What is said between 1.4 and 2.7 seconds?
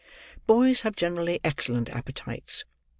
excellent appetites.